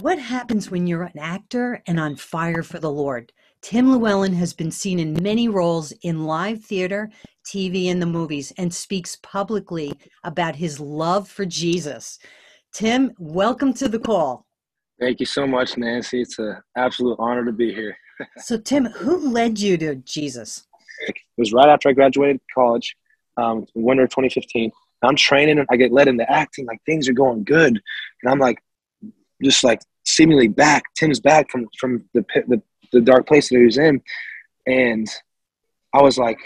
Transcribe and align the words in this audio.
What 0.00 0.18
happens 0.18 0.70
when 0.70 0.86
you're 0.86 1.02
an 1.02 1.18
actor 1.18 1.82
and 1.86 2.00
on 2.00 2.16
fire 2.16 2.62
for 2.62 2.78
the 2.78 2.90
Lord? 2.90 3.34
Tim 3.60 3.92
Llewellyn 3.92 4.32
has 4.32 4.54
been 4.54 4.70
seen 4.70 4.98
in 4.98 5.22
many 5.22 5.46
roles 5.46 5.92
in 6.00 6.24
live 6.24 6.64
theater, 6.64 7.10
TV, 7.44 7.90
and 7.90 8.00
the 8.00 8.06
movies, 8.06 8.50
and 8.56 8.72
speaks 8.72 9.16
publicly 9.16 9.92
about 10.24 10.56
his 10.56 10.80
love 10.80 11.28
for 11.28 11.44
Jesus. 11.44 12.18
Tim, 12.72 13.12
welcome 13.18 13.74
to 13.74 13.88
the 13.88 13.98
call. 13.98 14.46
Thank 14.98 15.20
you 15.20 15.26
so 15.26 15.46
much, 15.46 15.76
Nancy. 15.76 16.22
It's 16.22 16.38
an 16.38 16.56
absolute 16.78 17.16
honor 17.18 17.44
to 17.44 17.52
be 17.52 17.74
here. 17.74 17.94
so, 18.38 18.56
Tim, 18.56 18.86
who 18.86 19.30
led 19.30 19.58
you 19.58 19.76
to 19.76 19.96
Jesus? 19.96 20.66
It 21.08 21.16
was 21.36 21.52
right 21.52 21.68
after 21.68 21.90
I 21.90 21.92
graduated 21.92 22.40
college, 22.54 22.96
um, 23.36 23.66
winter 23.74 24.04
of 24.04 24.10
2015. 24.10 24.72
I'm 25.02 25.16
training 25.16 25.58
and 25.58 25.68
I 25.70 25.76
get 25.76 25.92
led 25.92 26.08
into 26.08 26.30
acting, 26.30 26.64
like 26.64 26.80
things 26.86 27.06
are 27.06 27.12
going 27.12 27.44
good. 27.44 27.78
And 28.22 28.32
I'm 28.32 28.38
like, 28.38 28.62
just 29.42 29.64
like 29.64 29.80
seemingly 30.14 30.48
back. 30.48 30.82
Tim's 30.96 31.20
back 31.20 31.50
from 31.50 31.68
from 31.78 32.04
the 32.14 32.24
the, 32.48 32.62
the 32.92 33.00
dark 33.00 33.26
place 33.26 33.48
that 33.48 33.58
he 33.58 33.64
was 33.64 33.78
in, 33.78 34.02
and 34.66 35.08
I 35.94 36.02
was 36.02 36.18
like, 36.18 36.38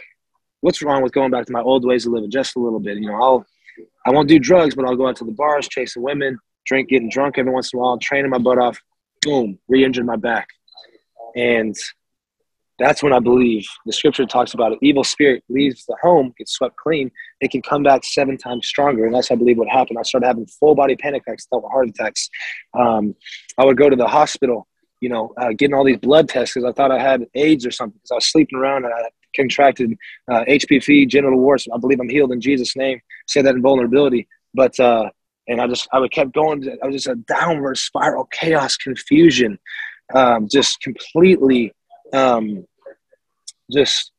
"What's 0.61 0.83
wrong 0.83 1.03
with 1.03 1.13
going 1.13 1.31
back 1.31 1.47
to 1.47 1.53
my 1.53 1.61
old 1.61 1.85
ways 1.85 2.07
of 2.07 2.13
living 2.13 2.31
just 2.31 2.57
a 2.57 2.61
little 2.61 2.81
bit? 2.81 2.99
You 2.99 3.09
know, 3.09 3.23
I'll 3.23 3.47
I 4.07 4.11
won't 4.11 4.29
do 4.29 4.39
drugs, 4.39 4.75
but 4.75 4.85
I'll 4.85 4.97
go 4.97 5.09
out 5.09 5.17
to 5.17 5.25
the 5.25 5.33
bars, 5.33 5.69
chasing 5.69 6.03
women, 6.03 6.39
drink, 6.67 6.89
getting 6.89 7.11
drunk 7.11 7.39
every 7.39 7.53
once 7.53 7.73
in 7.73 7.79
a 7.79 7.83
while, 7.83 7.99
training 7.99 8.31
my 8.31 8.39
butt 8.39 8.59
off. 8.59 8.79
Boom, 9.23 9.59
re-injured 9.69 10.07
my 10.07 10.17
back, 10.17 10.49
and 11.35 11.75
that's 12.79 13.03
when 13.03 13.13
I 13.13 13.21
believe 13.21 13.65
the 13.87 13.93
scripture 13.93 14.27
talks 14.27 14.55
about 14.55 14.73
an 14.73 14.79
evil 14.83 15.05
spirit 15.05 15.45
leaves 15.49 15.85
the 15.87 15.97
home, 16.03 16.33
gets 16.37 16.53
swept 16.53 16.77
clean, 16.77 17.11
it 17.41 17.51
can 17.51 17.63
come 17.63 17.83
back 17.85 18.05
seven 18.05 18.37
times 18.37 18.67
stronger. 18.67 19.07
And 19.07 19.15
that's, 19.15 19.31
I 19.31 19.37
believe, 19.37 19.59
what 19.59 19.69
happened. 19.69 19.99
I 19.99 20.03
started 20.03 20.27
having 20.27 20.47
full 20.47 20.75
body 20.75 20.97
panic 20.97 21.23
attacks, 21.27 21.47
felt 21.47 21.65
heart 21.71 21.89
attacks. 21.89 22.29
Um, 22.77 23.15
I 23.59 23.65
would 23.65 23.77
go 23.77 23.89
to 23.89 23.97
the 23.97 24.09
hospital, 24.09 24.67
you 25.01 25.09
know, 25.09 25.33
uh, 25.41 25.51
getting 25.51 25.75
all 25.75 25.85
these 25.85 25.99
blood 25.99 26.29
tests 26.29 26.55
because 26.55 26.69
I 26.69 26.73
thought 26.73 26.91
I 26.91 27.01
had 27.01 27.25
AIDS 27.35 27.65
or 27.65 27.71
something 27.71 27.99
because 27.99 28.11
I 28.11 28.17
was 28.17 28.31
sleeping 28.31 28.59
around 28.59 28.85
and 28.85 28.95
I 28.95 29.09
contracted 29.37 29.95
uh, 30.31 30.45
HPV, 30.49 31.09
genital 31.09 31.39
warts. 31.39 31.69
I 31.73 31.79
believe 31.79 32.01
I'm 32.01 32.09
healed 32.09 32.33
in 32.33 32.41
Jesus' 32.41 32.75
name. 32.75 33.01
Say 33.29 33.43
that 33.43 33.55
in 33.55 33.63
vulnerability. 33.63 34.27
But, 34.53 34.79
uh, 34.81 35.11
and 35.47 35.61
I 35.61 35.69
just, 35.69 35.87
I 35.93 36.01
would 36.01 36.11
kept 36.11 36.33
going. 36.33 36.69
I 36.83 36.87
was 36.87 36.97
just 36.97 37.07
a 37.07 37.17
downward 37.17 37.77
spiral, 37.77 38.29
chaos, 38.33 38.77
confusion, 38.77 39.59
um, 40.13 40.49
just 40.51 40.81
completely 40.81 41.73
um, 42.13 42.67
just 43.71 44.13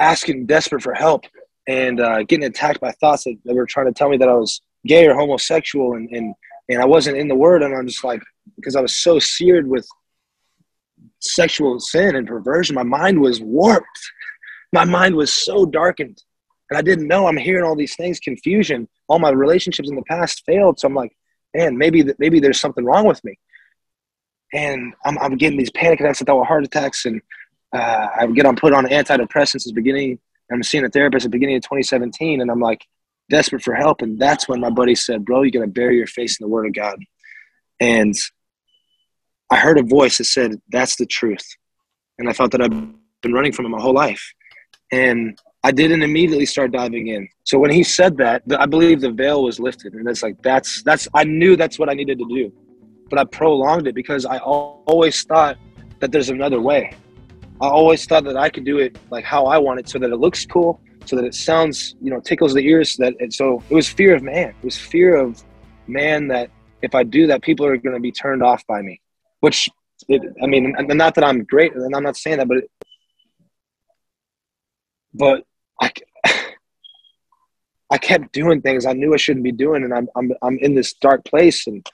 asking 0.00 0.46
desperate 0.46 0.82
for 0.82 0.94
help 0.94 1.24
and 1.66 2.00
uh, 2.00 2.22
getting 2.22 2.46
attacked 2.46 2.80
by 2.80 2.90
thoughts 2.92 3.24
that, 3.24 3.36
that, 3.44 3.54
were 3.54 3.66
trying 3.66 3.86
to 3.86 3.92
tell 3.92 4.08
me 4.08 4.16
that 4.16 4.28
I 4.28 4.34
was 4.34 4.62
gay 4.86 5.06
or 5.06 5.14
homosexual 5.14 5.94
and, 5.94 6.08
and, 6.10 6.34
and 6.68 6.80
I 6.80 6.86
wasn't 6.86 7.18
in 7.18 7.28
the 7.28 7.34
word. 7.34 7.62
And 7.62 7.74
I'm 7.74 7.86
just 7.86 8.04
like, 8.04 8.22
because 8.56 8.76
I 8.76 8.80
was 8.80 8.96
so 8.96 9.18
seared 9.18 9.68
with 9.68 9.86
sexual 11.20 11.78
sin 11.80 12.16
and 12.16 12.26
perversion, 12.26 12.74
my 12.74 12.82
mind 12.82 13.20
was 13.20 13.40
warped. 13.40 13.86
My 14.72 14.84
mind 14.84 15.14
was 15.14 15.32
so 15.32 15.66
darkened. 15.66 16.22
And 16.70 16.78
I 16.78 16.82
didn't 16.82 17.08
know 17.08 17.26
I'm 17.26 17.36
hearing 17.36 17.64
all 17.64 17.76
these 17.76 17.96
things, 17.96 18.20
confusion. 18.20 18.88
All 19.08 19.18
my 19.18 19.30
relationships 19.30 19.88
in 19.88 19.96
the 19.96 20.02
past 20.02 20.44
failed. 20.44 20.78
So 20.78 20.88
I'm 20.88 20.94
like, 20.94 21.16
man, 21.54 21.76
maybe, 21.76 22.04
maybe 22.18 22.40
there's 22.40 22.60
something 22.60 22.84
wrong 22.84 23.06
with 23.06 23.22
me. 23.24 23.38
And 24.52 24.94
I'm, 25.04 25.18
I'm 25.18 25.36
getting 25.36 25.58
these 25.58 25.70
panic 25.70 26.00
attacks, 26.00 26.22
I 26.22 26.24
thought 26.24 26.36
were 26.36 26.44
heart 26.44 26.64
attacks. 26.64 27.04
And 27.04 27.20
uh, 27.72 28.08
I 28.18 28.26
get 28.26 28.46
on 28.46 28.56
put 28.56 28.72
on 28.72 28.86
antidepressants 28.86 29.66
at 29.66 29.66
the 29.66 29.72
beginning. 29.74 30.18
I'm 30.50 30.62
seeing 30.62 30.84
a 30.84 30.88
therapist 30.88 31.26
at 31.26 31.30
the 31.30 31.36
beginning 31.36 31.56
of 31.56 31.62
2017, 31.62 32.40
and 32.40 32.50
I'm 32.50 32.60
like 32.60 32.86
desperate 33.28 33.62
for 33.62 33.74
help. 33.74 34.00
And 34.00 34.18
that's 34.18 34.48
when 34.48 34.60
my 34.60 34.70
buddy 34.70 34.94
said, 34.94 35.24
"Bro, 35.24 35.42
you 35.42 35.50
got 35.50 35.60
to 35.60 35.66
bury 35.66 35.96
your 35.96 36.06
face 36.06 36.40
in 36.40 36.44
the 36.44 36.48
Word 36.48 36.66
of 36.66 36.74
God." 36.74 36.98
And 37.80 38.14
I 39.50 39.56
heard 39.56 39.78
a 39.78 39.82
voice 39.82 40.18
that 40.18 40.24
said, 40.24 40.60
"That's 40.70 40.96
the 40.96 41.04
truth," 41.04 41.46
and 42.18 42.28
I 42.28 42.32
thought 42.32 42.52
that 42.52 42.62
I've 42.62 42.70
been 43.20 43.34
running 43.34 43.52
from 43.52 43.66
it 43.66 43.70
my 43.70 43.80
whole 43.80 43.94
life. 43.94 44.32
And 44.90 45.38
I 45.62 45.70
didn't 45.70 46.02
immediately 46.02 46.46
start 46.46 46.72
diving 46.72 47.08
in. 47.08 47.28
So 47.44 47.58
when 47.58 47.70
he 47.70 47.82
said 47.82 48.16
that, 48.18 48.42
I 48.58 48.66
believe 48.66 49.00
the 49.00 49.10
veil 49.10 49.42
was 49.42 49.60
lifted, 49.60 49.92
and 49.92 50.08
it's 50.08 50.22
like 50.22 50.40
that's 50.42 50.82
that's 50.82 51.08
I 51.12 51.24
knew 51.24 51.56
that's 51.56 51.78
what 51.78 51.90
I 51.90 51.94
needed 51.94 52.18
to 52.18 52.26
do, 52.26 52.52
but 53.10 53.18
I 53.18 53.24
prolonged 53.24 53.86
it 53.86 53.94
because 53.94 54.26
I 54.26 54.38
always 54.38 55.22
thought 55.22 55.56
that 56.00 56.12
there's 56.12 56.30
another 56.30 56.60
way. 56.60 56.94
I 57.60 57.66
always 57.66 58.06
thought 58.06 58.24
that 58.24 58.36
I 58.36 58.50
could 58.50 58.64
do 58.64 58.78
it 58.78 58.96
like 59.10 59.24
how 59.24 59.46
I 59.46 59.58
want 59.58 59.80
it, 59.80 59.88
so 59.88 59.98
that 59.98 60.10
it 60.10 60.16
looks 60.16 60.46
cool, 60.46 60.80
so 61.06 61.16
that 61.16 61.24
it 61.24 61.34
sounds, 61.34 61.96
you 62.00 62.10
know, 62.10 62.20
tickles 62.20 62.54
the 62.54 62.60
ears. 62.60 62.92
So 62.92 63.04
that 63.04 63.14
it, 63.18 63.32
so 63.32 63.62
it 63.68 63.74
was 63.74 63.88
fear 63.88 64.14
of 64.14 64.22
man. 64.22 64.50
It 64.50 64.64
was 64.64 64.76
fear 64.76 65.16
of 65.16 65.42
man 65.86 66.28
that 66.28 66.50
if 66.82 66.94
I 66.94 67.02
do 67.02 67.26
that, 67.26 67.42
people 67.42 67.66
are 67.66 67.76
going 67.76 67.96
to 67.96 68.00
be 68.00 68.12
turned 68.12 68.42
off 68.42 68.64
by 68.66 68.82
me. 68.82 69.00
Which, 69.40 69.68
it, 70.08 70.22
I 70.42 70.46
mean, 70.46 70.74
not 70.78 71.14
that 71.16 71.24
I'm 71.24 71.44
great, 71.44 71.74
and 71.74 71.94
I'm 71.94 72.02
not 72.02 72.16
saying 72.16 72.38
that, 72.38 72.48
but 72.48 72.58
it, 72.58 72.70
but 75.14 75.42
I, 75.80 75.90
I 77.90 77.98
kept 77.98 78.32
doing 78.32 78.62
things 78.62 78.86
I 78.86 78.92
knew 78.92 79.14
I 79.14 79.16
shouldn't 79.16 79.44
be 79.44 79.52
doing, 79.52 79.82
and 79.82 79.92
I'm 79.92 80.08
I'm 80.14 80.32
I'm 80.42 80.58
in 80.58 80.74
this 80.74 80.92
dark 80.92 81.24
place, 81.24 81.66
and 81.66 81.84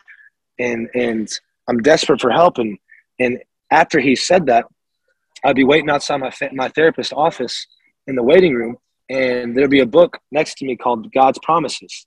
and 0.59 0.88
and 0.94 1.28
I'm 1.69 1.78
desperate 1.78 2.20
for 2.20 2.31
help, 2.31 2.59
and 2.59 2.78
and 3.19 3.38
after 3.70 4.00
he 4.00 4.16
said 4.16 4.47
that, 4.47 4.66
I'd 5.44 5.56
be 5.56 5.65
waiting 5.65 5.91
outside 5.91 6.19
my 6.19 6.32
my 6.53 6.69
therapist's 6.69 7.12
office 7.12 7.66
in 8.06 8.16
the 8.16 8.22
waiting 8.22 8.54
room, 8.54 8.76
and 9.09 9.56
there'd 9.56 9.70
be 9.70 9.81
a 9.81 9.87
book 9.87 10.19
next 10.31 10.59
to 10.59 10.66
me 10.66 10.76
called 10.76 11.12
God's 11.12 11.38
Promises, 11.42 12.06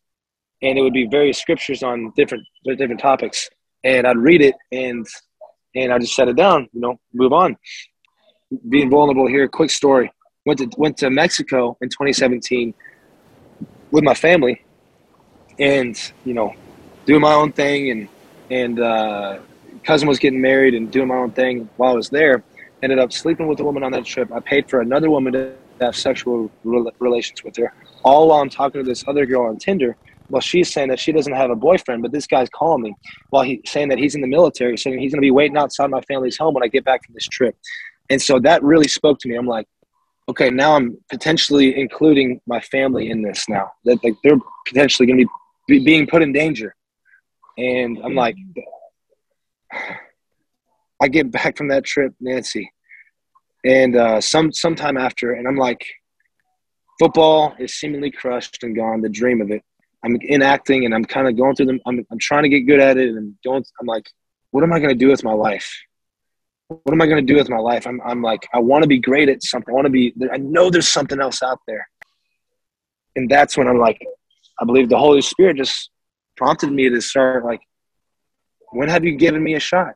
and 0.62 0.78
it 0.78 0.81
would 0.81 0.94
be 0.94 1.08
various 1.08 1.40
scriptures 1.40 1.84
on 1.84 2.12
different 2.16 2.44
different 2.66 3.00
topics, 3.00 3.50
and 3.84 4.08
I'd 4.08 4.18
read 4.18 4.41
it 4.41 4.56
and 4.72 5.06
and 5.75 5.94
I 5.94 6.00
just 6.00 6.16
set 6.16 6.28
it 6.28 6.35
down, 6.35 6.68
you 6.74 6.81
know, 6.81 7.00
move 7.14 7.34
on. 7.34 7.56
Being 8.69 8.90
vulnerable 8.90 9.28
here, 9.28 9.47
quick 9.47 9.69
story. 9.69 10.12
Went 10.46 10.59
to 10.59 10.69
went 10.78 10.97
to 10.97 11.09
Mexico 11.09 11.78
in 11.81 11.90
2017 11.90 12.74
with 13.91 14.03
my 14.03 14.14
family, 14.14 14.64
and 15.59 15.96
you 16.25 16.34
know, 16.34 16.53
doing 17.06 17.22
my 17.22 17.34
own 17.34 17.52
thing, 17.52 17.91
and 17.91 18.08
and 18.50 18.80
uh, 18.80 19.40
cousin 19.84 20.08
was 20.08 20.19
getting 20.19 20.41
married 20.41 20.74
and 20.74 20.91
doing 20.91 21.08
my 21.08 21.16
own 21.16 21.31
thing 21.31 21.69
while 21.78 21.94
I 21.94 21.96
was 21.96 22.09
there 22.09 22.44
ended 22.84 23.00
up 23.00 23.12
sleeping 23.12 23.47
with 23.47 23.59
a 23.59 23.63
woman 23.63 23.84
on 23.84 23.91
that 23.91 24.06
trip. 24.06 24.31
I 24.31 24.40
paid 24.40 24.69
for 24.69 24.81
another 24.81 25.09
woman 25.09 25.34
to 25.34 25.53
have 25.81 25.96
sexual 25.96 26.52
relations 26.63 27.44
with 27.44 27.56
her, 27.58 27.74
all 28.03 28.28
while 28.30 28.41
I'm 28.41 28.50
talking 28.50 28.84
to 28.84 28.88
this 28.88 29.03
other 29.08 29.25
girl 29.25 29.47
on 29.47 29.58
Tinder. 29.58 29.96
Well, 30.30 30.41
she's 30.41 30.74
saying 30.74 30.90
that 30.90 31.00
she 31.00 31.13
doesn't 31.13 31.34
have 31.34 31.50
a 31.52 31.56
boyfriend, 31.56 32.02
but 32.02 32.12
this 32.12 32.28
guy's 32.28 32.50
calling 32.50 32.84
me 32.84 32.96
while 33.30 33.44
he's 33.44 33.62
saying 33.66 33.90
that 33.90 33.97
he's 33.97 34.13
in 34.13 34.22
the 34.22 34.28
military, 34.28 34.78
saying 34.78 35.00
he's 35.00 35.14
going 35.14 35.22
to 35.22 35.25
be 35.25 35.31
waiting 35.31 35.58
outside 35.58 35.90
my 35.90 36.02
family's 36.02 36.38
home 36.38 36.53
when 36.53 36.64
I 36.64 36.68
get 36.68 36.84
back 36.84 37.06
from 37.06 37.14
this 37.14 37.28
trip. 37.28 37.56
And 38.09 38.22
so 38.22 38.40
that 38.40 38.62
really 38.62 38.88
spoke 38.88 39.19
to 39.19 39.29
me. 39.29 39.35
I'm 39.35 39.47
like, 39.47 39.68
okay, 40.28 40.50
now 40.50 40.75
I'm 40.75 40.97
potentially 41.09 41.79
including 41.79 42.41
my 42.46 42.59
family 42.59 43.09
in 43.09 43.22
this 43.22 43.47
now. 43.47 43.72
That 43.85 44.03
like 44.03 44.16
they're 44.24 44.40
potentially 44.68 45.08
going 45.08 45.19
to 45.19 45.28
be 45.68 45.79
being 45.84 46.08
put 46.08 46.22
in 46.22 46.34
danger. 46.34 46.75
And 47.57 48.00
I'm 48.03 48.16
like, 48.16 48.35
I 51.01 51.07
get 51.07 51.31
back 51.31 51.57
from 51.57 51.68
that 51.68 51.84
trip, 51.84 52.13
Nancy, 52.19 52.72
and 53.63 53.95
uh, 53.95 54.19
some 54.22 54.51
sometime 54.51 54.97
after, 54.97 55.34
and 55.34 55.47
I'm 55.47 55.56
like, 55.56 55.85
football 57.00 57.53
is 57.59 57.73
seemingly 57.73 58.12
crushed 58.12 58.63
and 58.63 58.75
gone. 58.75 59.01
The 59.01 59.09
dream 59.09 59.41
of 59.41 59.51
it. 59.51 59.63
I'm 60.03 60.17
in 60.22 60.41
acting, 60.41 60.85
and 60.85 60.96
I'm 60.96 61.06
kind 61.06 61.28
of 61.28 61.38
going 61.38 61.56
through 61.56 61.67
them. 61.67 61.79
I'm 61.85 62.06
I'm 62.12 62.19
trying 62.19 62.44
to 62.44 62.50
get 62.50 62.62
good 62.62 62.79
at 62.79 62.97
it, 62.97 63.09
and 63.09 63.35
going. 63.44 63.63
I'm 63.79 63.85
like, 63.85 64.09
what 64.51 64.63
am 64.63 64.73
I 64.73 64.79
going 64.79 64.90
to 64.90 64.96
do 64.96 65.09
with 65.09 65.23
my 65.23 65.34
life? 65.34 65.69
What 66.69 66.94
am 66.94 67.01
I 67.01 67.06
going 67.06 67.25
to 67.25 67.34
do 67.34 67.38
with 67.38 67.50
my 67.50 67.59
life? 67.59 67.85
I'm 67.85 68.01
I'm 68.01 68.22
like, 68.22 68.47
I 68.53 68.59
want 68.59 68.84
to 68.84 68.88
be 68.88 69.00
great 69.00 69.29
at 69.29 69.44
something. 69.44 69.72
I 69.72 69.75
want 69.75 69.85
to 69.85 69.91
be. 69.91 70.13
I 70.31 70.38
know 70.38 70.69
there's 70.69 70.90
something 70.90 71.19
else 71.19 71.44
out 71.44 71.59
there, 71.67 71.88
and 73.16 73.29
that's 73.29 73.57
when 73.57 73.67
I'm 73.67 73.78
like, 73.78 74.03
I 74.59 74.66
believe 74.66 74.90
the 74.90 74.97
Holy 74.97 75.22
Spirit 75.22 75.57
just 75.57 75.91
prompted 76.38 76.72
me 76.72 76.90
to 76.90 77.02
start 77.02 77.44
like, 77.44 77.61
when 78.72 78.90
have 78.90 79.03
you 79.03 79.16
given 79.16 79.44
me 79.44 79.56
a 79.56 79.59
shot? 79.59 79.96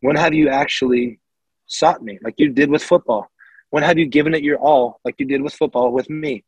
When 0.00 0.16
have 0.16 0.34
you 0.34 0.48
actually 0.48 1.20
sought 1.66 2.02
me 2.02 2.18
like 2.22 2.34
you 2.38 2.50
did 2.50 2.70
with 2.70 2.82
football? 2.82 3.30
When 3.70 3.82
have 3.82 3.98
you 3.98 4.06
given 4.06 4.34
it 4.34 4.42
your 4.42 4.58
all 4.58 5.00
like 5.04 5.16
you 5.18 5.26
did 5.26 5.42
with 5.42 5.52
football 5.52 5.92
with 5.92 6.08
me? 6.08 6.44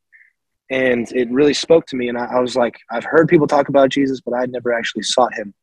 And 0.71 1.11
it 1.13 1.31
really 1.31 1.55
spoke 1.55 1.87
to 1.87 1.97
me. 1.97 2.09
And 2.09 2.19
I, 2.19 2.27
I 2.27 2.41
was 2.41 2.55
like, 2.55 2.79
I've 2.91 3.05
heard 3.05 3.29
people 3.29 3.47
talk 3.47 3.69
about 3.69 3.89
Jesus, 3.89 4.21
but 4.21 4.35
I'd 4.35 4.53
never 4.53 4.73
actually 4.73 5.03
sought 5.03 5.35
him 5.35 5.55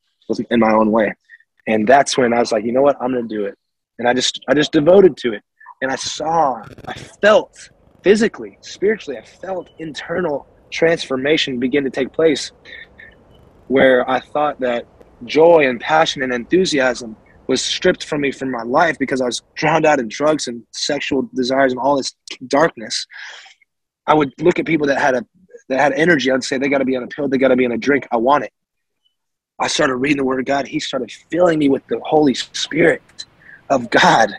in 0.49 0.59
my 0.59 0.73
own 0.73 0.91
way. 0.91 1.13
And 1.67 1.87
that's 1.87 2.17
when 2.17 2.33
I 2.33 2.39
was 2.39 2.51
like, 2.51 2.65
you 2.65 2.71
know 2.71 2.81
what? 2.81 2.97
I'm 2.99 3.11
going 3.11 3.27
to 3.27 3.35
do 3.35 3.45
it. 3.45 3.57
And 3.99 4.07
I 4.07 4.13
just, 4.13 4.43
I 4.49 4.53
just 4.53 4.71
devoted 4.71 5.15
to 5.17 5.33
it. 5.33 5.43
And 5.81 5.91
I 5.91 5.95
saw, 5.95 6.63
I 6.87 6.93
felt 6.93 7.69
physically, 8.03 8.57
spiritually, 8.61 9.19
I 9.19 9.25
felt 9.25 9.69
internal 9.77 10.47
transformation 10.71 11.59
begin 11.59 11.83
to 11.83 11.89
take 11.89 12.11
place 12.11 12.51
where 13.67 14.09
I 14.09 14.19
thought 14.19 14.59
that 14.59 14.85
joy 15.23 15.67
and 15.67 15.79
passion 15.79 16.21
and 16.21 16.33
enthusiasm 16.33 17.15
was 17.47 17.61
stripped 17.61 18.03
from 18.03 18.21
me 18.21 18.31
from 18.31 18.51
my 18.51 18.63
life 18.63 18.97
because 18.97 19.21
I 19.21 19.25
was 19.25 19.41
drowned 19.55 19.85
out 19.85 19.99
in 19.99 20.07
drugs 20.07 20.47
and 20.47 20.63
sexual 20.71 21.29
desires 21.33 21.71
and 21.71 21.79
all 21.79 21.97
this 21.97 22.15
darkness. 22.47 23.05
I 24.07 24.13
would 24.13 24.33
look 24.39 24.59
at 24.59 24.65
people 24.65 24.87
that 24.87 24.99
had 24.99 25.15
a 25.15 25.25
that 25.69 25.79
had 25.79 25.93
energy. 25.93 26.31
I'd 26.31 26.43
say 26.43 26.57
they 26.57 26.69
got 26.69 26.79
to 26.79 26.85
be 26.85 26.95
on 26.95 27.03
a 27.03 27.07
pill, 27.07 27.27
they 27.27 27.37
got 27.37 27.49
to 27.49 27.55
be 27.55 27.65
on 27.65 27.71
a 27.71 27.77
drink. 27.77 28.07
I 28.11 28.17
want 28.17 28.43
it. 28.43 28.53
I 29.59 29.67
started 29.67 29.95
reading 29.95 30.17
the 30.17 30.25
Word 30.25 30.39
of 30.39 30.45
God. 30.45 30.67
He 30.67 30.79
started 30.79 31.11
filling 31.31 31.59
me 31.59 31.69
with 31.69 31.85
the 31.87 31.99
Holy 32.03 32.33
Spirit 32.33 33.25
of 33.69 33.89
God. 33.89 34.31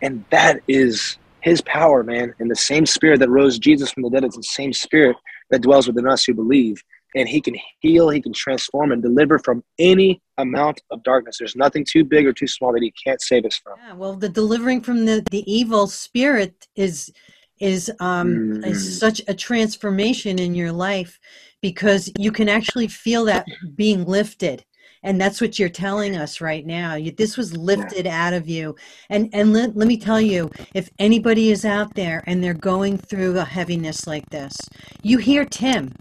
And 0.00 0.24
that 0.30 0.60
is 0.68 1.18
His 1.40 1.60
power, 1.60 2.02
man. 2.02 2.34
And 2.38 2.50
the 2.50 2.56
same 2.56 2.86
Spirit 2.86 3.20
that 3.20 3.28
rose 3.28 3.58
Jesus 3.58 3.90
from 3.90 4.04
the 4.04 4.10
dead 4.10 4.24
is 4.24 4.34
the 4.34 4.42
same 4.42 4.72
Spirit 4.72 5.16
that 5.50 5.62
dwells 5.62 5.88
within 5.88 6.06
us 6.06 6.24
who 6.24 6.34
believe. 6.34 6.82
And 7.14 7.28
He 7.28 7.40
can 7.40 7.56
heal, 7.80 8.08
He 8.10 8.20
can 8.20 8.32
transform, 8.32 8.92
and 8.92 9.02
deliver 9.02 9.38
from 9.38 9.62
any 9.78 10.20
amount 10.38 10.80
of 10.90 11.02
darkness. 11.02 11.38
There's 11.38 11.56
nothing 11.56 11.84
too 11.84 12.04
big 12.04 12.26
or 12.26 12.32
too 12.32 12.46
small 12.46 12.72
that 12.72 12.82
He 12.82 12.92
can't 12.92 13.20
save 13.20 13.44
us 13.44 13.56
from. 13.56 13.74
Yeah, 13.78 13.94
well, 13.94 14.14
the 14.14 14.28
delivering 14.28 14.80
from 14.80 15.04
the, 15.04 15.24
the 15.30 15.50
evil 15.50 15.86
spirit 15.86 16.68
is 16.76 17.12
is 17.60 17.92
um 18.00 18.34
mm. 18.34 18.66
is 18.66 18.98
such 18.98 19.20
a 19.28 19.34
transformation 19.34 20.38
in 20.38 20.54
your 20.54 20.72
life 20.72 21.20
because 21.60 22.10
you 22.18 22.32
can 22.32 22.48
actually 22.48 22.88
feel 22.88 23.26
that 23.26 23.46
being 23.76 24.04
lifted 24.04 24.64
and 25.02 25.20
that's 25.20 25.40
what 25.40 25.58
you're 25.58 25.68
telling 25.68 26.16
us 26.16 26.40
right 26.40 26.66
now 26.66 26.94
you, 26.94 27.12
this 27.12 27.36
was 27.36 27.56
lifted 27.56 28.06
yeah. 28.06 28.26
out 28.26 28.32
of 28.32 28.48
you 28.48 28.74
and 29.10 29.28
and 29.32 29.52
let, 29.52 29.76
let 29.76 29.86
me 29.86 29.96
tell 29.96 30.20
you 30.20 30.50
if 30.74 30.88
anybody 30.98 31.50
is 31.50 31.64
out 31.64 31.94
there 31.94 32.24
and 32.26 32.42
they're 32.42 32.54
going 32.54 32.96
through 32.96 33.38
a 33.38 33.44
heaviness 33.44 34.06
like 34.06 34.28
this 34.30 34.56
you 35.02 35.18
hear 35.18 35.44
tim 35.44 35.92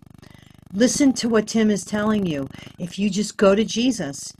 listen 0.74 1.13
to 1.13 1.30
what 1.30 1.48
tim 1.48 1.71
is 1.71 1.83
telling 1.83 2.25
you. 2.25 2.48
If 2.77 3.00
you 3.00 3.10
just 3.10 3.38
go 3.38 3.56
to 3.56 3.63
jesus 3.63 4.33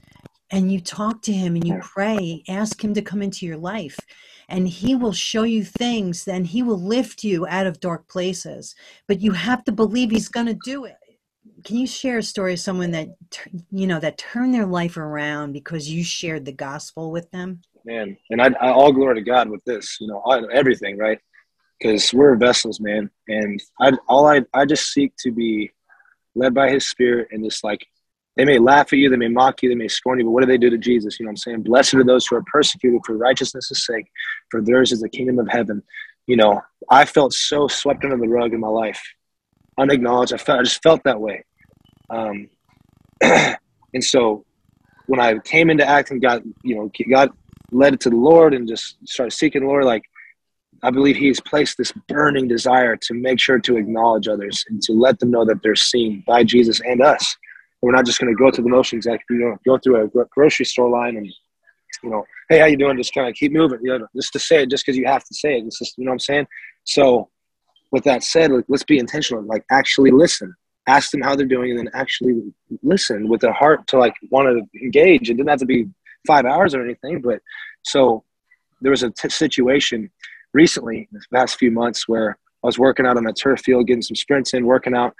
and 0.50 0.72
you 0.72 0.80
talk 0.80 1.22
to 1.22 1.32
him 1.32 1.54
and 1.54 1.66
you 1.66 1.78
pray 1.80 2.42
ask 2.48 2.82
him 2.82 2.94
to 2.94 3.02
come 3.02 3.22
into 3.22 3.46
your 3.46 3.56
life 3.56 3.98
and 4.48 4.68
he 4.68 4.94
will 4.94 5.12
show 5.12 5.44
you 5.44 5.64
things 5.64 6.26
and 6.28 6.46
he 6.46 6.62
will 6.62 6.80
lift 6.80 7.24
you 7.24 7.46
out 7.46 7.66
of 7.66 7.80
dark 7.80 8.08
places. 8.08 8.74
But 9.06 9.20
you 9.20 9.32
have 9.32 9.64
to 9.64 9.72
believe 9.72 10.10
he's 10.10 10.28
going 10.28 10.46
to 10.46 10.58
do 10.64 10.84
it. 10.84 10.96
Can 11.64 11.76
you 11.76 11.86
share 11.86 12.18
a 12.18 12.22
story 12.22 12.54
of 12.54 12.60
someone 12.60 12.90
that 12.90 13.08
you 13.70 13.86
know 13.86 14.00
that 14.00 14.18
turned 14.18 14.52
their 14.52 14.66
life 14.66 14.96
around 14.96 15.52
because 15.52 15.88
you 15.88 16.04
shared 16.04 16.44
the 16.44 16.52
gospel 16.52 17.10
with 17.10 17.30
them? 17.30 17.62
Man 17.84 18.16
and 18.30 18.42
i, 18.42 18.48
I 18.60 18.70
all 18.70 18.92
glory 18.92 19.14
to 19.16 19.22
god 19.22 19.48
with 19.48 19.64
this 19.64 19.96
you 20.00 20.06
know 20.06 20.22
everything 20.52 20.98
right? 20.98 21.18
Because 21.78 22.12
we're 22.12 22.36
vessels 22.36 22.80
man 22.80 23.10
and 23.28 23.62
i 23.80 23.92
all 24.08 24.26
i 24.26 24.42
i 24.52 24.64
just 24.64 24.92
seek 24.92 25.14
to 25.20 25.30
be 25.30 25.70
led 26.34 26.54
by 26.54 26.70
his 26.70 26.88
spirit 26.88 27.28
and 27.30 27.44
just 27.44 27.64
like 27.64 27.86
they 28.36 28.44
may 28.44 28.58
laugh 28.58 28.92
at 28.92 28.98
you, 28.98 29.10
they 29.10 29.16
may 29.16 29.28
mock 29.28 29.62
you, 29.62 29.68
they 29.68 29.74
may 29.74 29.88
scorn 29.88 30.18
you, 30.18 30.24
but 30.24 30.30
what 30.30 30.40
do 30.40 30.46
they 30.46 30.58
do 30.58 30.70
to 30.70 30.78
Jesus? 30.78 31.18
You 31.18 31.24
know 31.24 31.28
what 31.28 31.32
I'm 31.32 31.36
saying? 31.36 31.62
Blessed 31.62 31.94
are 31.94 32.04
those 32.04 32.26
who 32.26 32.36
are 32.36 32.44
persecuted 32.46 33.00
for 33.04 33.16
righteousness' 33.16 33.86
sake, 33.86 34.06
for 34.50 34.62
theirs 34.62 34.92
is 34.92 35.00
the 35.00 35.08
kingdom 35.08 35.38
of 35.38 35.48
heaven. 35.48 35.82
You 36.26 36.36
know, 36.36 36.62
I 36.88 37.04
felt 37.04 37.32
so 37.32 37.66
swept 37.66 38.04
under 38.04 38.16
the 38.16 38.28
rug 38.28 38.54
in 38.54 38.60
my 38.60 38.68
life, 38.68 39.02
unacknowledged. 39.78 40.32
I 40.32 40.36
felt 40.36 40.60
I 40.60 40.62
just 40.62 40.82
felt 40.82 41.02
that 41.04 41.20
way. 41.20 41.44
Um, 42.08 42.48
and 43.20 43.58
so 44.00 44.44
when 45.06 45.18
I 45.18 45.38
came 45.38 45.70
into 45.70 45.84
acting, 45.84 46.20
got 46.20 46.42
you 46.62 46.76
know, 46.76 46.90
got 47.10 47.30
led 47.72 48.00
to 48.00 48.10
the 48.10 48.16
Lord 48.16 48.54
and 48.54 48.68
just 48.68 48.96
started 49.08 49.32
seeking 49.32 49.62
the 49.62 49.68
Lord, 49.68 49.84
like 49.84 50.04
I 50.82 50.90
believe 50.90 51.16
He's 51.16 51.40
placed 51.40 51.76
this 51.78 51.92
burning 52.08 52.48
desire 52.48 52.96
to 52.96 53.14
make 53.14 53.38
sure 53.38 53.58
to 53.58 53.76
acknowledge 53.76 54.28
others 54.28 54.64
and 54.68 54.80
to 54.82 54.92
let 54.92 55.18
them 55.18 55.30
know 55.30 55.44
that 55.44 55.62
they're 55.62 55.76
seen 55.76 56.24
by 56.26 56.44
Jesus 56.44 56.80
and 56.80 57.02
us 57.02 57.36
we're 57.82 57.92
not 57.92 58.06
just 58.06 58.20
going 58.20 58.34
to 58.34 58.38
go 58.38 58.50
through 58.50 58.64
the 58.64 58.70
motions, 58.70 59.06
like 59.06 59.22
you 59.30 59.38
know, 59.38 59.56
go 59.66 59.78
through 59.78 60.04
a 60.04 60.24
grocery 60.26 60.66
store 60.66 60.90
line 60.90 61.16
and 61.16 61.26
you 62.02 62.10
know, 62.10 62.24
hey, 62.48 62.58
how 62.58 62.66
you 62.66 62.76
doing? 62.76 62.96
Just 62.96 63.14
kind 63.14 63.28
of 63.28 63.34
keep 63.34 63.52
moving, 63.52 63.80
you 63.82 63.98
know, 63.98 64.06
just 64.14 64.32
to 64.32 64.38
say 64.38 64.62
it, 64.62 64.70
just 64.70 64.84
because 64.84 64.96
you 64.96 65.06
have 65.06 65.24
to 65.24 65.34
say 65.34 65.58
it. 65.58 65.64
It's 65.66 65.78
just, 65.78 65.98
you 65.98 66.04
know 66.04 66.10
what 66.10 66.14
I'm 66.14 66.20
saying? 66.20 66.46
So, 66.84 67.28
with 67.90 68.04
that 68.04 68.22
said, 68.22 68.52
like, 68.52 68.64
let's 68.68 68.84
be 68.84 68.98
intentional. 68.98 69.42
Like, 69.42 69.64
actually 69.70 70.10
listen. 70.10 70.54
Ask 70.86 71.10
them 71.10 71.20
how 71.20 71.36
they're 71.36 71.46
doing, 71.46 71.70
and 71.70 71.78
then 71.78 71.90
actually 71.94 72.40
listen 72.82 73.28
with 73.28 73.42
a 73.44 73.52
heart 73.52 73.86
to 73.88 73.98
like 73.98 74.14
want 74.30 74.48
to 74.48 74.78
engage. 74.82 75.30
It 75.30 75.34
didn't 75.34 75.48
have 75.48 75.58
to 75.60 75.66
be 75.66 75.88
five 76.26 76.44
hours 76.44 76.74
or 76.74 76.82
anything, 76.82 77.20
but 77.20 77.40
so 77.82 78.24
there 78.80 78.90
was 78.90 79.02
a 79.02 79.10
t- 79.10 79.28
situation 79.28 80.10
recently, 80.52 81.08
the 81.12 81.20
past 81.32 81.56
few 81.56 81.70
months, 81.70 82.08
where 82.08 82.38
I 82.62 82.66
was 82.66 82.78
working 82.78 83.06
out 83.06 83.16
on 83.16 83.26
a 83.26 83.32
turf 83.32 83.60
field, 83.60 83.86
getting 83.86 84.02
some 84.02 84.16
sprints 84.16 84.54
in, 84.54 84.66
working 84.66 84.94
out, 84.94 85.14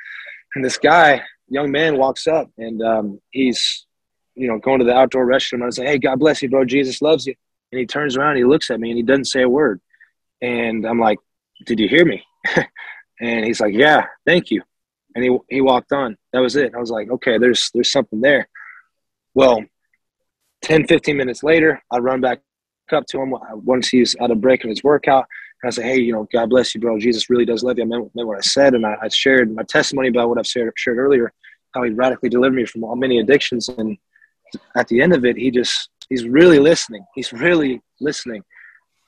and 0.55 0.65
this 0.65 0.79
guy 0.79 1.23
young 1.51 1.71
man 1.71 1.99
walks 1.99 2.27
up 2.27 2.49
and 2.57 2.81
um, 2.83 3.21
he's, 3.31 3.87
you 4.35 4.49
know, 4.49 4.59
going 4.59 4.79
to 4.79 4.85
the 4.85 4.95
outdoor 4.95 5.27
restroom. 5.27 5.67
I 5.67 5.71
say, 5.71 5.85
"Hey, 5.85 5.99
God 5.99 6.19
bless 6.19 6.41
you, 6.41 6.49
bro. 6.49 6.65
Jesus 6.65 7.03
loves 7.03 7.27
you." 7.27 7.35
And 7.73 7.79
he 7.79 7.87
turns 7.87 8.17
around, 8.17 8.37
he 8.37 8.45
looks 8.45 8.71
at 8.71 8.81
me, 8.81 8.91
and 8.91 8.97
he 8.97 9.03
doesn't 9.03 9.27
say 9.27 9.43
a 9.43 9.49
word. 9.49 9.81
And 10.41 10.87
I'm 10.87 10.99
like, 10.99 11.19
"Did 11.67 11.79
you 11.79 11.89
hear 11.89 12.05
me?" 12.05 12.23
and 13.21 13.45
he's 13.45 13.61
like, 13.61 13.75
"Yeah, 13.75 14.07
thank 14.25 14.51
you." 14.51 14.63
And 15.15 15.25
he 15.25 15.37
he 15.49 15.61
walked 15.61 15.93
on. 15.93 16.17
That 16.33 16.41
was 16.41 16.57
it. 16.57 16.75
I 16.75 16.79
was 16.79 16.91
like, 16.91 17.11
"Okay, 17.11 17.37
there's 17.37 17.71
there's 17.75 17.93
something 17.93 18.21
there." 18.21 18.49
Well, 19.35 19.65
10, 20.63 20.87
15 20.87 21.17
minutes 21.17 21.43
later, 21.43 21.83
I 21.91 21.99
run 21.99 22.21
back 22.21 22.41
up 22.93 23.07
to 23.07 23.21
him 23.21 23.35
once 23.65 23.89
he's 23.89 24.15
at 24.17 24.31
a 24.31 24.35
break 24.35 24.65
in 24.65 24.71
his 24.71 24.83
workout. 24.85 25.27
And 25.63 25.69
I 25.69 25.71
say, 25.71 25.83
hey, 25.83 25.99
you 25.99 26.13
know, 26.13 26.27
God 26.33 26.51
bless 26.51 26.75
you, 26.75 26.81
bro. 26.81 26.99
Jesus 26.99 27.29
really 27.29 27.45
does 27.45 27.63
love 27.63 27.79
you. 27.79 27.85
I 27.85 27.87
meant, 27.87 28.15
meant 28.15 28.29
what 28.29 28.39
I 28.39 28.43
said. 28.43 28.75
And 28.75 28.87
I, 28.87 28.97
I, 29.03 29.09
shared 29.09 29.55
my 29.55 29.63
testimony 29.63 30.09
about 30.09 30.29
what 30.29 30.39
I've 30.39 30.47
shared, 30.47 30.73
shared 30.77 30.99
earlier, 30.99 31.33
how 31.75 31.83
he 31.83 31.91
radically 31.91 32.29
delivered 32.29 32.57
me 32.57 32.65
from 32.65 32.85
all 32.85 32.97
many 32.97 33.19
addictions. 33.19 33.69
And 33.69 33.99
at 34.77 34.89
the 34.89 35.03
end 35.03 35.13
of 35.13 35.25
it, 35.25 35.37
he 35.37 35.51
just, 35.51 35.91
he's 36.09 36.27
really 36.27 36.59
listening. 36.59 37.05
He's 37.15 37.33
really 37.33 37.83
listening. 38.01 38.43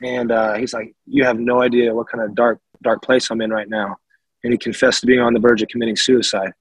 And 0.02 0.30
uh, 0.30 0.54
he's 0.54 0.74
like, 0.74 0.94
you 1.06 1.24
have 1.24 1.38
no 1.38 1.62
idea 1.62 1.94
what 1.94 2.08
kind 2.08 2.22
of 2.22 2.34
dark, 2.34 2.60
dark 2.82 3.02
place 3.02 3.30
I'm 3.30 3.40
in 3.40 3.50
right 3.50 3.68
now. 3.68 3.96
And 4.44 4.52
he 4.52 4.58
confessed 4.58 5.00
to 5.00 5.06
being 5.06 5.20
on 5.20 5.32
the 5.32 5.40
verge 5.40 5.62
of 5.62 5.68
committing 5.68 5.96
suicide. 5.96 6.52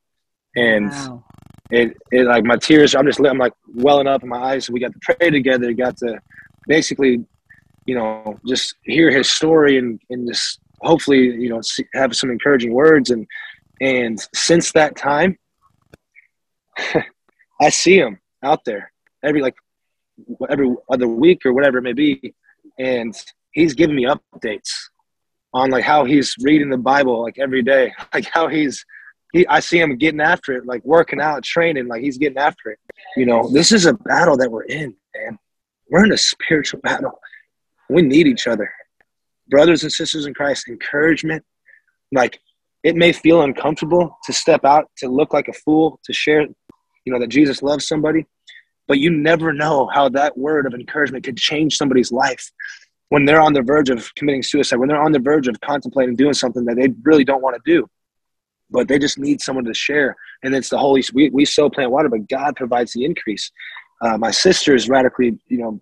And 0.56 0.90
wow. 0.90 1.24
it, 1.72 1.98
it 2.12 2.26
like 2.26 2.44
my 2.44 2.58
tears, 2.58 2.96
I'm 2.96 3.06
just, 3.06 3.20
I'm 3.20 3.38
like 3.38 3.54
welling 3.74 4.08
up 4.08 4.24
in 4.24 4.30
my 4.30 4.38
eyes. 4.38 4.70
We 4.70 4.80
got 4.80 4.94
to 4.94 5.00
pray 5.02 5.32
together, 5.32 5.74
got 5.74 5.98
to 5.98 6.22
basically 6.68 7.26
you 7.86 7.96
know, 7.96 8.40
just 8.48 8.76
hear 8.84 9.12
his 9.12 9.30
story 9.30 9.78
and, 9.78 10.00
and 10.10 10.28
just 10.28 10.60
hopefully, 10.82 11.20
you 11.20 11.50
know, 11.50 11.62
have 11.94 12.16
some 12.16 12.30
encouraging 12.30 12.74
words. 12.74 13.10
And, 13.10 13.28
and 13.80 14.20
since 14.34 14.72
that 14.74 14.96
time, 14.96 15.38
I 17.60 17.70
see 17.70 17.98
him 17.98 18.20
out 18.44 18.66
there 18.66 18.92
every, 19.24 19.42
like 19.42 19.56
every 20.50 20.74
other 20.90 21.08
week 21.08 21.46
or 21.46 21.54
whatever 21.54 21.80
it 21.80 21.84
may 21.84 21.94
be. 21.94 22.34
And 22.80 23.16
he's 23.52 23.74
giving 23.74 23.96
me 23.96 24.06
updates 24.06 24.72
on 25.54 25.70
like 25.70 25.84
how 25.84 26.06
he's 26.06 26.36
reading 26.42 26.70
the 26.70 26.78
Bible 26.78 27.22
like 27.22 27.40
every 27.40 27.62
day, 27.62 27.94
like 28.14 28.26
how 28.32 28.48
he's, 28.48 28.86
he, 29.34 29.48
I 29.48 29.60
see 29.60 29.80
him 29.80 29.98
getting 29.98 30.22
after 30.22 30.54
it, 30.54 30.66
like 30.66 30.84
working 30.84 31.22
out, 31.22 31.44
training, 31.44 31.88
like 31.88 32.02
he's 32.02 32.18
getting 32.18 32.38
after 32.38 32.72
it. 32.72 32.80
You 33.16 33.26
know, 33.26 33.50
this 33.52 33.72
is 33.72 33.86
a 33.86 33.94
battle 33.94 34.38
that 34.38 34.52
we're 34.52 34.64
in. 34.64 34.96
We're 35.92 36.06
in 36.06 36.14
a 36.14 36.18
spiritual 36.18 36.80
battle 36.80 37.20
we 37.92 38.02
need 38.02 38.26
each 38.26 38.48
other. 38.48 38.72
Brothers 39.50 39.84
and 39.84 39.92
sisters 39.92 40.26
in 40.26 40.34
Christ, 40.34 40.68
encouragement. 40.68 41.44
Like 42.12 42.40
it 42.84 42.96
may 42.96 43.12
feel 43.12 43.42
uncomfortable 43.42 44.18
to 44.26 44.34
step 44.34 44.66
out, 44.66 44.90
to 44.98 45.08
look 45.08 45.34
like 45.34 45.48
a 45.48 45.54
fool, 45.54 46.00
to 46.06 46.14
share, 46.14 46.42
you 46.42 47.14
know, 47.14 47.20
that 47.20 47.28
Jesus 47.28 47.62
loves 47.62 47.88
somebody, 47.88 48.26
but 48.88 48.98
you 48.98 49.12
never 49.12 49.54
know 49.54 49.90
how 49.94 50.10
that 50.10 50.38
word 50.38 50.66
of 50.66 50.74
encouragement 50.74 51.24
could 51.24 51.38
change 51.38 51.78
somebody's 51.78 52.12
life 52.12 52.52
when 53.10 53.26
they're 53.26 53.42
on 53.42 53.54
the 53.54 53.62
verge 53.62 53.90
of 53.90 54.14
committing 54.16 54.42
suicide, 54.42 54.78
when 54.78 54.88
they're 54.88 55.02
on 55.02 55.12
the 55.12 55.20
verge 55.20 55.48
of 55.48 55.60
contemplating 55.60 56.16
doing 56.16 56.34
something 56.34 56.64
that 56.66 56.78
they 56.78 56.88
really 57.04 57.26
don't 57.26 57.42
want 57.42 57.56
to 57.56 57.62
do, 57.66 57.86
but 58.70 58.88
they 58.88 58.98
just 58.98 59.20
need 59.20 59.42
someone 59.42 59.66
to 59.66 59.74
share. 59.74 60.16
And 60.44 60.56
it's 60.56 60.70
the 60.70 60.78
Holy 60.78 61.04
we, 61.14 61.30
we 61.30 61.44
sow 61.44 61.70
plant 61.70 61.92
water, 61.92 62.08
but 62.08 62.30
God 62.30 62.56
provides 62.56 62.94
the 62.94 63.04
increase. 63.04 63.52
Uh, 64.02 64.18
my 64.18 64.32
sister 64.32 64.76
is 64.76 64.90
radically, 64.90 65.38
you 65.48 65.58
know, 65.58 65.80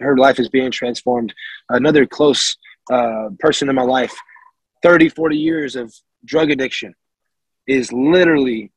her 0.00 0.16
life 0.16 0.38
is 0.38 0.48
being 0.48 0.70
transformed. 0.70 1.32
Another 1.70 2.06
close 2.06 2.56
uh, 2.92 3.28
person 3.38 3.68
in 3.68 3.74
my 3.74 3.82
life, 3.82 4.14
30, 4.82 5.08
40 5.08 5.36
years 5.36 5.76
of 5.76 5.94
drug 6.24 6.50
addiction, 6.50 6.94
is 7.66 7.92
literally 7.92 8.70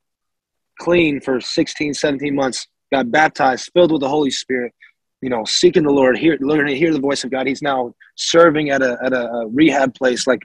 clean 0.79 1.20
for 1.20 1.41
16, 1.41 1.94
17 1.94 2.36
months, 2.36 2.67
got 2.91 3.12
baptized, 3.12 3.70
filled 3.74 3.91
with 3.91 4.01
the 4.01 4.08
Holy 4.08 4.32
Spirit, 4.32 4.74
you 5.22 5.29
know, 5.29 5.44
seeking 5.44 5.84
the 5.84 5.91
Lord, 5.91 6.17
hear, 6.17 6.38
learning 6.39 6.67
to 6.67 6.77
hear 6.77 6.94
the 6.94 7.00
voice 7.00 7.24
of 7.24 7.32
God. 7.32 7.48
He's 7.48 7.62
now 7.62 7.94
serving 8.15 8.70
at 8.70 8.82
a, 8.82 8.98
at 9.03 9.13
a 9.13 9.48
rehab 9.51 9.96
place. 9.96 10.27
Like, 10.27 10.44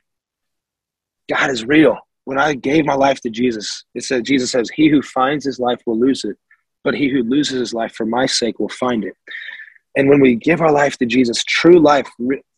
God 1.28 1.50
is 1.50 1.64
real. 1.64 1.99
When 2.25 2.38
I 2.38 2.54
gave 2.54 2.84
my 2.84 2.94
life 2.94 3.20
to 3.22 3.30
Jesus, 3.30 3.84
it 3.94 4.04
said, 4.04 4.25
Jesus 4.25 4.50
says, 4.50 4.70
He 4.70 4.88
who 4.88 5.02
finds 5.02 5.44
his 5.44 5.58
life 5.58 5.80
will 5.87 5.99
lose 5.99 6.25
it, 6.25 6.37
but 6.84 6.94
he 6.94 7.08
who 7.08 7.22
loses 7.22 7.58
his 7.58 7.74
life 7.74 7.92
for 7.94 8.06
my 8.06 8.26
sake 8.26 8.58
will 8.58 8.68
find 8.68 9.04
it. 9.04 9.16
And 9.96 10.08
when 10.08 10.20
we 10.20 10.36
give 10.36 10.60
our 10.60 10.72
life 10.72 10.96
to 10.98 11.06
Jesus, 11.06 11.44
true 11.44 11.78
life 11.78 12.08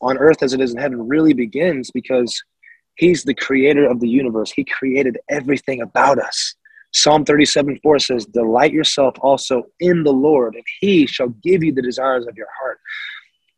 on 0.01 0.19
earth 0.19 0.43
as 0.43 0.53
it 0.53 0.61
is 0.61 0.73
in 0.73 0.81
heaven 0.81 1.07
really 1.07 1.35
begins 1.35 1.91
because 1.91 2.43
he's 2.97 3.25
the 3.25 3.35
creator 3.35 3.89
of 3.89 4.01
the 4.01 4.09
universe. 4.09 4.53
He 4.53 4.65
created 4.65 5.19
everything 5.29 5.83
about 5.83 6.19
us. 6.19 6.55
Psalm 6.93 7.25
37 7.25 7.81
4 7.83 7.99
says, 7.99 8.27
Delight 8.27 8.73
yourself 8.73 9.17
also 9.21 9.65
in 9.81 10.05
the 10.05 10.13
Lord, 10.13 10.55
and 10.55 10.65
he 10.79 11.07
shall 11.07 11.29
give 11.43 11.65
you 11.65 11.73
the 11.73 11.83
desires 11.83 12.27
of 12.29 12.37
your 12.37 12.47
heart. 12.57 12.79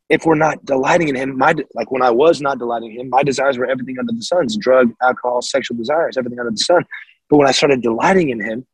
If 0.09 0.25
we're 0.25 0.35
not 0.35 0.65
delighting 0.65 1.09
in 1.09 1.15
him, 1.15 1.37
my 1.37 1.53
like 1.75 1.91
when 1.91 2.01
I 2.01 2.09
was 2.09 2.41
not 2.41 2.57
delighting 2.57 2.93
in 2.93 3.01
him, 3.01 3.09
my 3.09 3.21
desires 3.21 3.59
were 3.59 3.69
everything 3.69 3.99
under 3.99 4.13
the 4.13 4.23
sun 4.23 4.47
drug, 4.59 4.91
alcohol, 5.03 5.43
sexual 5.43 5.77
desires, 5.77 6.17
everything 6.17 6.39
under 6.39 6.51
the 6.51 6.57
sun. 6.57 6.83
But 7.29 7.37
when 7.37 7.47
I 7.47 7.51
started 7.51 7.83
delighting 7.83 8.29
in 8.29 8.41
him, 8.41 8.65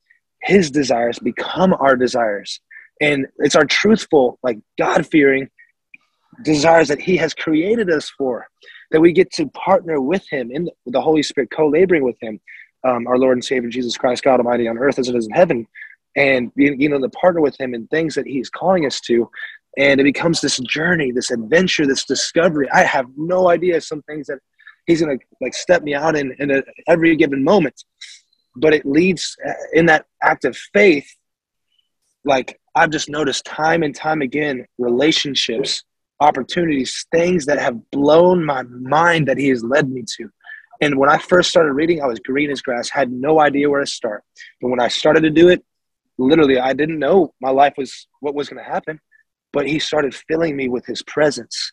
his 0.43 0.69
desires 0.69 1.19
become 1.19 1.73
our 1.73 1.95
desires 1.95 2.59
And 3.01 3.27
it's 3.39 3.55
our 3.55 3.65
truthful, 3.65 4.39
like 4.43 4.59
God 4.77 5.05
fearing 5.05 5.49
desires 6.43 6.87
that 6.87 7.01
He 7.01 7.17
has 7.17 7.33
created 7.33 7.89
us 7.89 8.09
for, 8.09 8.47
that 8.91 9.01
we 9.01 9.11
get 9.11 9.31
to 9.33 9.47
partner 9.49 9.99
with 10.01 10.23
Him 10.29 10.51
in 10.51 10.69
the, 10.85 11.01
Holy 11.01 11.23
Spirit, 11.23 11.51
co 11.51 11.67
laboring 11.67 12.03
with 12.03 12.17
Him, 12.21 12.39
um, 12.83 13.07
our 13.07 13.17
Lord 13.17 13.37
and 13.37 13.43
Savior 13.43 13.69
Jesus 13.69 13.97
Christ, 13.97 14.23
God 14.23 14.39
Almighty 14.39 14.67
on 14.67 14.77
earth 14.77 14.99
as 14.99 15.09
it 15.09 15.15
is 15.15 15.27
in 15.27 15.33
heaven, 15.33 15.67
and 16.15 16.51
you 16.55 16.89
know, 16.89 16.99
to 16.99 17.09
partner 17.09 17.41
with 17.41 17.59
Him 17.59 17.73
in 17.73 17.87
things 17.87 18.15
that 18.15 18.27
He's 18.27 18.49
calling 18.49 18.85
us 18.85 18.99
to. 19.01 19.29
And 19.77 19.99
it 19.99 20.03
becomes 20.03 20.39
this 20.39 20.59
journey, 20.59 21.11
this 21.11 21.31
adventure, 21.31 21.87
this 21.87 22.05
discovery. 22.05 22.69
I 22.71 22.83
have 22.83 23.07
no 23.17 23.49
idea 23.49 23.81
some 23.81 24.03
things 24.03 24.27
that 24.27 24.39
He's 24.85 24.99
to 24.99 25.17
like 25.41 25.53
step 25.53 25.81
me 25.83 25.95
out 25.95 26.15
in, 26.15 26.35
in 26.39 26.51
a, 26.51 26.61
every 26.87 27.15
given 27.15 27.43
moment. 27.43 27.83
But 28.55 28.73
it 28.73 28.85
leads 28.85 29.35
uh, 29.47 29.53
in 29.73 29.87
that 29.87 30.05
act 30.21 30.45
of 30.45 30.55
faith, 30.55 31.07
like 32.23 32.59
I've 32.75 32.91
just 32.91 33.09
noticed 33.09 33.45
time 33.45 33.83
and 33.83 33.95
time 33.95 34.21
again, 34.21 34.65
relationships 34.77 35.83
opportunities, 36.23 37.05
things 37.11 37.45
that 37.45 37.59
have 37.59 37.89
blown 37.91 38.43
my 38.43 38.63
mind 38.63 39.27
that 39.27 39.37
he 39.37 39.49
has 39.49 39.63
led 39.63 39.89
me 39.89 40.03
to. 40.17 40.29
And 40.81 40.97
when 40.97 41.09
I 41.09 41.17
first 41.17 41.49
started 41.49 41.73
reading, 41.73 42.01
I 42.01 42.07
was 42.07 42.19
green 42.19 42.49
as 42.49 42.61
grass, 42.61 42.89
had 42.89 43.11
no 43.11 43.39
idea 43.39 43.69
where 43.69 43.81
to 43.81 43.85
start. 43.85 44.23
But 44.61 44.69
when 44.69 44.79
I 44.79 44.87
started 44.87 45.21
to 45.21 45.29
do 45.29 45.49
it, 45.49 45.63
literally, 46.17 46.59
I 46.59 46.73
didn't 46.73 46.99
know 46.99 47.33
my 47.41 47.49
life 47.49 47.73
was 47.77 48.07
what 48.21 48.33
was 48.33 48.49
going 48.49 48.63
to 48.63 48.69
happen. 48.69 48.99
But 49.51 49.67
he 49.67 49.77
started 49.79 50.15
filling 50.15 50.55
me 50.55 50.67
with 50.67 50.85
his 50.85 51.03
presence, 51.03 51.71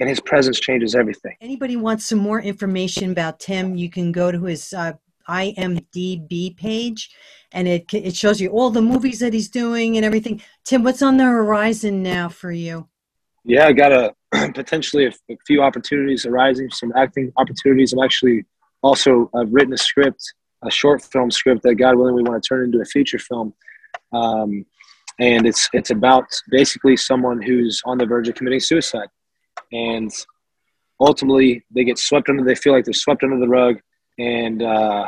and 0.00 0.08
his 0.08 0.18
presence 0.18 0.58
changes 0.58 0.96
everything. 0.96 1.36
Anybody 1.40 1.76
wants 1.76 2.06
some 2.06 2.18
more 2.18 2.40
information 2.40 3.12
about 3.12 3.38
Tim, 3.38 3.76
you 3.76 3.88
can 3.88 4.10
go 4.10 4.32
to 4.32 4.42
his 4.42 4.72
uh, 4.72 4.94
IMDb 5.28 6.56
page, 6.56 7.10
and 7.52 7.68
it 7.68 7.92
it 7.92 8.16
shows 8.16 8.40
you 8.40 8.48
all 8.50 8.70
the 8.70 8.82
movies 8.82 9.20
that 9.20 9.32
he's 9.32 9.48
doing 9.48 9.96
and 9.96 10.04
everything. 10.04 10.42
Tim, 10.64 10.82
what's 10.82 11.02
on 11.02 11.16
the 11.16 11.24
horizon 11.24 12.02
now 12.02 12.28
for 12.28 12.50
you? 12.52 12.88
Yeah, 13.44 13.66
I 13.66 13.72
got 13.72 13.92
a 13.92 14.14
potentially 14.54 15.06
a, 15.06 15.12
a, 15.30 15.36
few 15.46 15.62
opportunities 15.62 16.24
arising, 16.26 16.70
some 16.70 16.92
acting 16.96 17.32
opportunities. 17.36 17.92
I'm 17.92 18.02
actually 18.02 18.44
also 18.82 19.30
I've 19.34 19.52
written 19.52 19.74
a 19.74 19.78
script, 19.78 20.22
a 20.64 20.70
short 20.70 21.02
film 21.02 21.30
script 21.30 21.62
that 21.62 21.74
God 21.74 21.96
willing 21.96 22.14
we 22.14 22.22
want 22.22 22.42
to 22.42 22.46
turn 22.46 22.64
into 22.64 22.80
a 22.80 22.84
feature 22.84 23.18
film. 23.18 23.54
Um, 24.12 24.64
and 25.18 25.46
it's 25.46 25.68
it's 25.72 25.90
about 25.90 26.24
basically 26.50 26.96
someone 26.96 27.42
who's 27.42 27.82
on 27.84 27.98
the 27.98 28.06
verge 28.06 28.28
of 28.28 28.34
committing 28.34 28.60
suicide, 28.60 29.08
and 29.72 30.10
ultimately 31.00 31.64
they 31.70 31.84
get 31.84 31.98
swept 31.98 32.28
under. 32.28 32.44
They 32.44 32.54
feel 32.54 32.72
like 32.72 32.84
they're 32.84 32.94
swept 32.94 33.22
under 33.22 33.38
the 33.38 33.48
rug, 33.48 33.80
and 34.18 34.62
uh, 34.62 35.06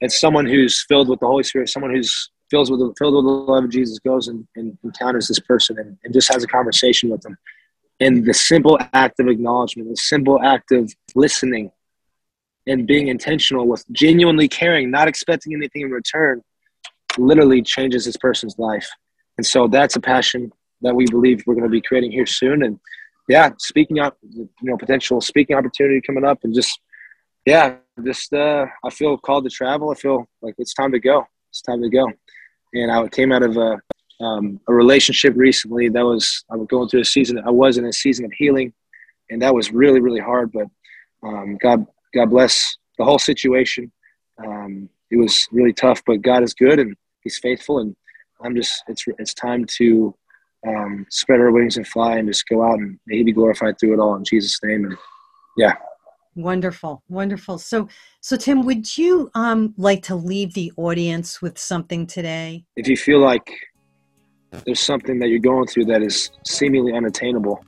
it's 0.00 0.20
someone 0.20 0.46
who's 0.46 0.84
filled 0.86 1.08
with 1.08 1.20
the 1.20 1.26
Holy 1.26 1.42
Spirit, 1.42 1.68
someone 1.68 1.94
who's 1.94 2.30
fills 2.50 2.70
with 2.70 2.80
the, 2.80 2.94
filled 2.98 3.14
with 3.14 3.24
the 3.24 3.52
love 3.52 3.64
of 3.64 3.70
Jesus 3.70 3.98
goes 3.98 4.28
and, 4.28 4.46
and 4.56 4.76
encounters 4.84 5.28
this 5.28 5.40
person 5.40 5.78
and, 5.78 5.98
and 6.04 6.14
just 6.14 6.32
has 6.32 6.44
a 6.44 6.46
conversation 6.46 7.10
with 7.10 7.20
them. 7.22 7.36
And 7.98 8.24
the 8.24 8.34
simple 8.34 8.78
act 8.92 9.20
of 9.20 9.28
acknowledgement, 9.28 9.88
the 9.88 9.96
simple 9.96 10.40
act 10.42 10.70
of 10.70 10.92
listening 11.14 11.70
and 12.66 12.86
being 12.86 13.08
intentional 13.08 13.66
with 13.66 13.84
genuinely 13.92 14.48
caring, 14.48 14.90
not 14.90 15.08
expecting 15.08 15.54
anything 15.54 15.82
in 15.82 15.90
return, 15.90 16.42
literally 17.16 17.62
changes 17.62 18.04
this 18.04 18.16
person's 18.16 18.58
life. 18.58 18.88
And 19.38 19.46
so 19.46 19.66
that's 19.66 19.96
a 19.96 20.00
passion 20.00 20.52
that 20.82 20.94
we 20.94 21.06
believe 21.06 21.42
we're 21.46 21.54
going 21.54 21.64
to 21.64 21.70
be 21.70 21.80
creating 21.80 22.12
here 22.12 22.26
soon. 22.26 22.62
And 22.62 22.78
yeah, 23.28 23.50
speaking 23.58 23.98
up, 23.98 24.18
you 24.22 24.48
know, 24.62 24.76
potential 24.76 25.20
speaking 25.20 25.56
opportunity 25.56 26.00
coming 26.00 26.24
up 26.24 26.44
and 26.44 26.54
just, 26.54 26.78
yeah, 27.46 27.76
just, 28.04 28.32
uh, 28.32 28.66
I 28.84 28.90
feel 28.90 29.16
called 29.16 29.44
to 29.44 29.50
travel. 29.50 29.90
I 29.90 29.94
feel 29.94 30.26
like 30.42 30.54
it's 30.58 30.74
time 30.74 30.92
to 30.92 31.00
go. 31.00 31.26
It's 31.50 31.62
time 31.62 31.82
to 31.82 31.88
go 31.88 32.10
and 32.82 32.92
I 32.92 33.06
came 33.08 33.32
out 33.32 33.42
of 33.42 33.56
a, 33.56 33.80
um, 34.22 34.60
a 34.68 34.74
relationship 34.74 35.34
recently 35.36 35.88
that 35.88 36.04
was 36.04 36.44
I 36.50 36.56
was 36.56 36.66
going 36.68 36.88
through 36.88 37.00
a 37.00 37.04
season. 37.04 37.38
I 37.44 37.50
was 37.50 37.78
in 37.78 37.84
a 37.84 37.92
season 37.92 38.24
of 38.24 38.32
healing, 38.32 38.72
and 39.30 39.42
that 39.42 39.54
was 39.54 39.72
really 39.72 40.00
really 40.00 40.20
hard. 40.20 40.52
But 40.52 40.66
um, 41.22 41.58
God 41.60 41.86
God 42.14 42.30
bless 42.30 42.76
the 42.98 43.04
whole 43.04 43.18
situation. 43.18 43.92
Um, 44.44 44.88
it 45.10 45.16
was 45.16 45.46
really 45.52 45.72
tough, 45.72 46.02
but 46.06 46.22
God 46.22 46.42
is 46.42 46.54
good 46.54 46.78
and 46.78 46.96
He's 47.22 47.38
faithful. 47.38 47.78
And 47.80 47.94
I'm 48.42 48.54
just 48.54 48.82
it's 48.88 49.04
it's 49.18 49.34
time 49.34 49.64
to 49.76 50.14
um, 50.66 51.06
spread 51.10 51.40
our 51.40 51.52
wings 51.52 51.76
and 51.76 51.86
fly 51.86 52.16
and 52.16 52.28
just 52.28 52.48
go 52.48 52.64
out 52.64 52.78
and 52.78 52.98
may 53.06 53.18
He 53.18 53.24
be 53.24 53.32
glorified 53.32 53.78
through 53.78 53.94
it 53.94 54.00
all 54.00 54.16
in 54.16 54.24
Jesus' 54.24 54.58
name. 54.64 54.86
And 54.86 54.96
yeah, 55.58 55.74
Wonderful, 56.36 57.02
wonderful. 57.08 57.56
So, 57.56 57.88
so 58.20 58.36
Tim, 58.36 58.66
would 58.66 58.98
you 58.98 59.30
um, 59.34 59.72
like 59.78 60.02
to 60.04 60.14
leave 60.14 60.52
the 60.52 60.70
audience 60.76 61.40
with 61.40 61.58
something 61.58 62.06
today? 62.06 62.66
If 62.76 62.88
you 62.88 62.96
feel 62.96 63.20
like 63.20 63.50
there's 64.66 64.80
something 64.80 65.18
that 65.20 65.28
you're 65.28 65.38
going 65.38 65.66
through 65.66 65.86
that 65.86 66.02
is 66.02 66.30
seemingly 66.46 66.92
unattainable, 66.92 67.64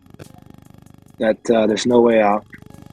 that 1.19 1.39
uh, 1.51 1.67
there's 1.67 1.87
no 1.87 2.03
way 2.03 2.21
out, 2.21 2.47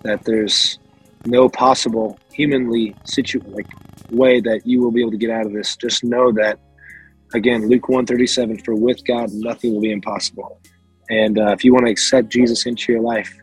that 0.03 0.23
there's 0.23 0.79
no 1.25 1.49
possible 1.49 2.17
humanly 2.31 2.95
situ 3.03 3.41
like 3.47 3.67
way 4.11 4.39
that 4.39 4.65
you 4.65 4.79
will 4.79 4.91
be 4.91 5.01
able 5.01 5.11
to 5.11 5.17
get 5.17 5.29
out 5.29 5.45
of 5.45 5.51
this, 5.51 5.75
just 5.75 6.05
know 6.05 6.31
that 6.31 6.57
again, 7.33 7.67
Luke 7.67 7.89
137, 7.89 8.59
for 8.59 8.75
with 8.75 9.05
God 9.05 9.29
nothing 9.33 9.73
will 9.73 9.81
be 9.81 9.91
impossible. 9.91 10.61
And 11.09 11.37
uh, 11.37 11.51
if 11.51 11.65
you 11.65 11.73
want 11.73 11.85
to 11.85 11.91
accept 11.91 12.29
Jesus 12.29 12.65
into 12.65 12.93
your 12.93 13.01
life, 13.01 13.35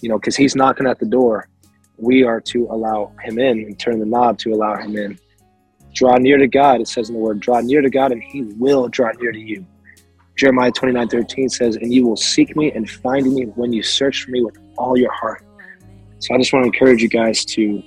you 0.00 0.08
know, 0.08 0.18
because 0.18 0.36
he's 0.36 0.54
knocking 0.54 0.86
at 0.86 1.00
the 1.00 1.06
door 1.06 1.48
we 1.96 2.24
are 2.24 2.40
to 2.40 2.66
allow 2.70 3.12
him 3.22 3.38
in 3.38 3.60
and 3.60 3.78
turn 3.78 3.98
the 3.98 4.06
knob 4.06 4.38
to 4.38 4.52
allow 4.52 4.76
him 4.76 4.96
in. 4.96 5.18
Draw 5.94 6.16
near 6.16 6.38
to 6.38 6.48
God, 6.48 6.80
it 6.80 6.88
says 6.88 7.08
in 7.08 7.14
the 7.14 7.20
word, 7.20 7.40
draw 7.40 7.60
near 7.60 7.80
to 7.80 7.90
God 7.90 8.12
and 8.12 8.22
he 8.22 8.42
will 8.42 8.88
draw 8.88 9.10
near 9.20 9.32
to 9.32 9.38
you. 9.38 9.64
Jeremiah 10.36 10.72
29 10.72 11.08
13 11.08 11.48
says, 11.48 11.76
And 11.76 11.92
you 11.92 12.06
will 12.06 12.16
seek 12.16 12.56
me 12.56 12.72
and 12.72 12.90
find 12.90 13.32
me 13.32 13.44
when 13.44 13.72
you 13.72 13.82
search 13.82 14.24
for 14.24 14.32
me 14.32 14.42
with 14.42 14.58
all 14.76 14.96
your 14.98 15.12
heart. 15.12 15.44
So 16.18 16.34
I 16.34 16.38
just 16.38 16.52
want 16.52 16.64
to 16.64 16.66
encourage 16.66 17.02
you 17.02 17.08
guys 17.08 17.44
to 17.46 17.82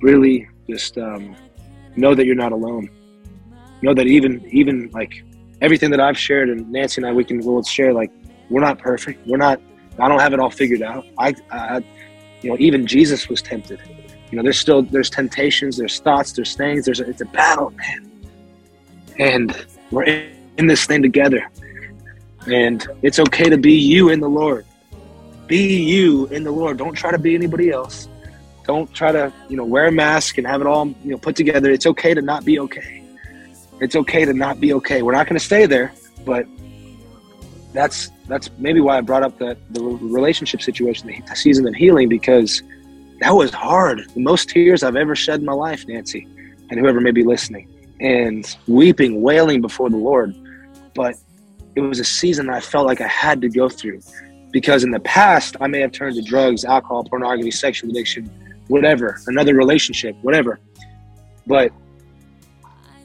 really 0.00 0.48
just 0.68 0.96
um, 0.96 1.36
know 1.96 2.14
that 2.14 2.24
you're 2.24 2.34
not 2.34 2.52
alone. 2.52 2.88
Know 3.82 3.92
that 3.92 4.06
even 4.06 4.46
even 4.50 4.88
like 4.92 5.24
everything 5.60 5.90
that 5.90 6.00
I've 6.00 6.16
shared 6.16 6.48
and 6.48 6.70
Nancy 6.70 7.00
and 7.00 7.06
I 7.06 7.12
we 7.12 7.24
can 7.24 7.40
we'll 7.40 7.62
share 7.62 7.92
like 7.92 8.10
we're 8.48 8.60
not 8.60 8.78
perfect. 8.78 9.26
We're 9.26 9.38
not. 9.38 9.60
I 9.98 10.08
don't 10.08 10.20
have 10.20 10.32
it 10.32 10.40
all 10.40 10.50
figured 10.50 10.82
out. 10.82 11.04
I, 11.18 11.34
I 11.50 11.82
you 12.42 12.50
know, 12.50 12.56
even 12.58 12.86
Jesus 12.86 13.28
was 13.28 13.40
tempted. 13.40 13.80
You 14.30 14.36
know, 14.36 14.42
there's 14.42 14.58
still 14.58 14.82
there's 14.82 15.10
temptations, 15.10 15.76
there's 15.76 16.00
thoughts, 16.00 16.32
there's 16.32 16.54
things. 16.54 16.84
There's 16.84 17.00
a, 17.00 17.08
it's 17.08 17.20
a 17.20 17.26
battle, 17.26 17.70
man. 17.70 18.10
And 19.18 19.66
we're 19.90 20.04
in, 20.04 20.36
in 20.58 20.66
this 20.66 20.86
thing 20.86 21.02
together. 21.02 21.48
And 22.46 22.86
it's 23.02 23.18
okay 23.18 23.48
to 23.48 23.58
be 23.58 23.74
you 23.74 24.08
in 24.08 24.20
the 24.20 24.28
Lord. 24.28 24.66
Be 25.46 25.82
you 25.82 26.26
in 26.28 26.44
the 26.44 26.50
Lord. 26.50 26.78
Don't 26.78 26.94
try 26.94 27.10
to 27.10 27.18
be 27.18 27.34
anybody 27.34 27.70
else. 27.70 28.08
Don't 28.64 28.92
try 28.94 29.12
to, 29.12 29.32
you 29.48 29.56
know, 29.56 29.64
wear 29.64 29.86
a 29.86 29.92
mask 29.92 30.38
and 30.38 30.46
have 30.46 30.60
it 30.60 30.66
all, 30.66 30.86
you 31.04 31.10
know, 31.10 31.18
put 31.18 31.36
together. 31.36 31.70
It's 31.70 31.86
okay 31.86 32.14
to 32.14 32.22
not 32.22 32.44
be 32.44 32.58
okay. 32.60 33.02
It's 33.80 33.96
okay 33.96 34.24
to 34.24 34.32
not 34.32 34.60
be 34.60 34.72
okay. 34.74 35.02
We're 35.02 35.12
not 35.12 35.26
going 35.26 35.38
to 35.38 35.44
stay 35.44 35.66
there, 35.66 35.92
but 36.24 36.46
that's 37.72 38.10
that's 38.28 38.50
maybe 38.58 38.80
why 38.80 38.98
I 38.98 39.00
brought 39.00 39.22
up 39.22 39.38
the 39.38 39.56
the 39.70 39.82
relationship 39.82 40.62
situation, 40.62 41.08
the 41.26 41.34
season 41.34 41.66
of 41.66 41.74
healing, 41.74 42.08
because 42.08 42.62
that 43.20 43.30
was 43.30 43.52
hard. 43.52 44.08
The 44.14 44.20
most 44.20 44.48
tears 44.48 44.82
I've 44.82 44.96
ever 44.96 45.14
shed 45.14 45.40
in 45.40 45.46
my 45.46 45.52
life, 45.52 45.86
Nancy, 45.86 46.26
and 46.70 46.78
whoever 46.78 47.00
may 47.00 47.10
be 47.10 47.24
listening, 47.24 47.68
and 48.00 48.56
weeping, 48.66 49.22
wailing 49.22 49.60
before 49.60 49.90
the 49.90 49.96
Lord. 49.96 50.34
But 50.94 51.16
it 51.74 51.80
was 51.80 52.00
a 52.00 52.04
season 52.04 52.50
I 52.50 52.60
felt 52.60 52.86
like 52.86 53.00
I 53.00 53.08
had 53.08 53.40
to 53.42 53.48
go 53.48 53.68
through, 53.68 54.00
because 54.50 54.84
in 54.84 54.90
the 54.90 55.00
past 55.00 55.56
I 55.60 55.66
may 55.66 55.80
have 55.80 55.92
turned 55.92 56.16
to 56.16 56.22
drugs, 56.22 56.64
alcohol, 56.64 57.04
pornography, 57.04 57.50
sexual 57.50 57.90
addiction, 57.90 58.30
whatever, 58.68 59.18
another 59.26 59.54
relationship, 59.54 60.16
whatever. 60.22 60.60
But 61.46 61.72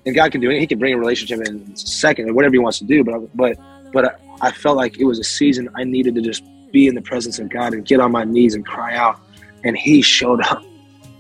and 0.06 0.16
God 0.16 0.32
can 0.32 0.40
do 0.40 0.50
it. 0.50 0.60
He 0.60 0.68
can 0.68 0.80
bring 0.80 0.94
a 0.94 0.98
relationship 0.98 1.46
in 1.46 1.70
a 1.74 1.78
second, 1.78 2.30
or 2.30 2.34
whatever 2.34 2.54
He 2.54 2.60
wants 2.60 2.80
to 2.80 2.86
do. 2.86 3.04
But 3.04 3.36
but 3.36 3.58
but 3.94 4.20
I 4.42 4.52
felt 4.52 4.78
like 4.78 5.00
it 5.00 5.06
was 5.06 5.20
a 5.20 5.24
season 5.24 5.70
I 5.76 5.84
needed 5.84 6.16
to 6.16 6.22
just 6.22 6.44
be 6.72 6.88
in 6.88 6.96
the 6.96 7.02
presence 7.02 7.40
of 7.40 7.50
God 7.50 7.74
and 7.74 7.86
get 7.86 8.00
on 8.00 8.12
my 8.12 8.24
knees 8.24 8.56
and 8.56 8.66
cry 8.66 8.96
out. 8.96 9.20
And 9.64 9.78
He 9.78 10.02
showed 10.02 10.42
up 10.42 10.64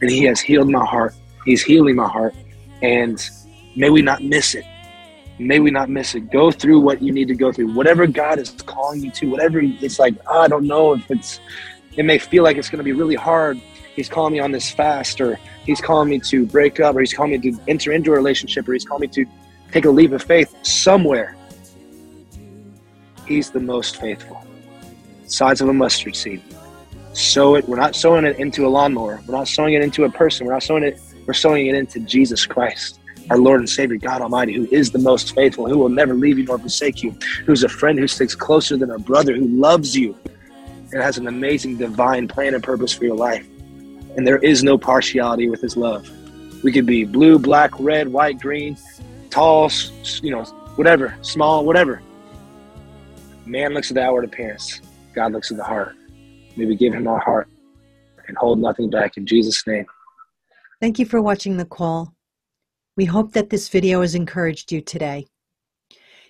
and 0.01 0.09
He 0.09 0.23
has 0.25 0.39
healed 0.39 0.69
my 0.69 0.85
heart. 0.85 1.15
He's 1.45 1.63
healing 1.63 1.95
my 1.95 2.07
heart. 2.07 2.35
And 2.81 3.27
may 3.75 3.89
we 3.89 4.01
not 4.01 4.23
miss 4.23 4.55
it. 4.55 4.65
May 5.39 5.59
we 5.59 5.71
not 5.71 5.89
miss 5.89 6.15
it. 6.15 6.31
Go 6.31 6.51
through 6.51 6.79
what 6.79 7.01
you 7.01 7.11
need 7.11 7.27
to 7.27 7.35
go 7.35 7.51
through. 7.51 7.73
Whatever 7.73 8.07
God 8.07 8.39
is 8.39 8.51
calling 8.65 9.03
you 9.03 9.11
to, 9.11 9.29
whatever 9.29 9.61
it's 9.61 9.99
like, 9.99 10.15
oh, 10.27 10.41
I 10.41 10.47
don't 10.47 10.65
know 10.65 10.93
if 10.93 11.09
it's, 11.11 11.39
it 11.95 12.03
may 12.03 12.17
feel 12.17 12.43
like 12.43 12.57
it's 12.57 12.69
going 12.69 12.79
to 12.79 12.83
be 12.83 12.93
really 12.93 13.15
hard. 13.15 13.61
He's 13.95 14.09
calling 14.09 14.33
me 14.33 14.39
on 14.39 14.51
this 14.51 14.69
fast, 14.69 15.19
or 15.21 15.39
He's 15.65 15.81
calling 15.81 16.09
me 16.09 16.19
to 16.19 16.45
break 16.45 16.79
up, 16.79 16.95
or 16.95 16.99
He's 16.99 17.13
calling 17.13 17.31
me 17.31 17.51
to 17.51 17.59
enter 17.67 17.91
into 17.91 18.11
a 18.11 18.15
relationship, 18.15 18.67
or 18.67 18.73
He's 18.73 18.85
calling 18.85 19.01
me 19.01 19.07
to 19.07 19.25
take 19.71 19.85
a 19.85 19.89
leap 19.89 20.11
of 20.11 20.23
faith 20.23 20.55
somewhere 20.63 21.35
He's 23.27 23.51
the 23.51 23.59
most 23.59 23.97
faithful. 23.97 24.45
Size 25.25 25.61
of 25.61 25.67
a 25.67 25.73
mustard 25.73 26.15
seed. 26.15 26.41
Sow 27.13 27.55
it. 27.55 27.67
We're 27.67 27.77
not 27.77 27.95
sowing 27.95 28.25
it 28.25 28.39
into 28.39 28.65
a 28.65 28.69
lawnmower. 28.69 29.21
We're 29.27 29.35
not 29.35 29.47
sowing 29.47 29.73
it 29.73 29.81
into 29.81 30.05
a 30.05 30.09
person. 30.11 30.45
We're 30.45 30.53
not 30.53 30.63
sowing 30.63 30.83
it. 30.83 30.99
We're 31.25 31.33
sowing 31.33 31.67
it 31.67 31.75
into 31.75 31.99
Jesus 31.99 32.45
Christ. 32.45 32.99
our 33.29 33.37
Lord 33.37 33.59
and 33.59 33.69
Savior, 33.69 33.97
God 33.97 34.21
Almighty, 34.21 34.53
who 34.53 34.67
is 34.71 34.91
the 34.91 34.99
most 34.99 35.35
faithful, 35.35 35.67
who 35.67 35.77
will 35.77 35.89
never 35.89 36.13
leave 36.13 36.37
you 36.37 36.45
nor 36.45 36.57
forsake 36.57 37.03
you, 37.03 37.13
who's 37.45 37.63
a 37.63 37.69
friend 37.69 37.99
who 37.99 38.07
sticks 38.07 38.35
closer 38.35 38.77
than 38.77 38.91
a 38.91 38.99
brother, 38.99 39.35
who 39.35 39.47
loves 39.47 39.95
you 39.95 40.15
and 40.93 41.01
has 41.01 41.17
an 41.17 41.27
amazing 41.27 41.77
divine 41.77 42.27
plan 42.27 42.53
and 42.53 42.63
purpose 42.63 42.93
for 42.93 43.03
your 43.03 43.15
life. 43.15 43.45
And 44.15 44.25
there 44.25 44.37
is 44.37 44.63
no 44.63 44.77
partiality 44.77 45.49
with 45.49 45.61
his 45.61 45.75
love. 45.75 46.09
We 46.63 46.71
could 46.71 46.85
be 46.85 47.03
blue, 47.03 47.37
black, 47.37 47.71
red, 47.79 48.07
white, 48.07 48.39
green, 48.39 48.77
tall, 49.29 49.69
you 50.21 50.31
know, 50.31 50.43
whatever, 50.75 51.15
small, 51.21 51.65
whatever. 51.65 52.01
Man 53.47 53.73
looks 53.73 53.89
at 53.91 53.95
the 53.95 54.03
outward 54.03 54.25
appearance, 54.25 54.81
God 55.15 55.31
looks 55.31 55.51
at 55.51 55.57
the 55.57 55.63
heart. 55.63 55.95
May 56.57 56.65
we 56.65 56.75
give 56.75 56.93
him 56.93 57.07
our 57.07 57.19
heart 57.19 57.47
and 58.27 58.35
hold 58.35 58.59
nothing 58.59 58.89
back 58.89 59.15
in 59.15 59.25
Jesus' 59.25 59.65
name. 59.65 59.85
Thank 60.81 60.99
you 60.99 61.05
for 61.05 61.21
watching 61.21 61.55
the 61.55 61.63
call. 61.63 62.13
We 62.97 63.05
hope 63.05 63.31
that 63.31 63.49
this 63.49 63.69
video 63.69 64.01
has 64.01 64.15
encouraged 64.15 64.73
you 64.73 64.81
today. 64.81 65.27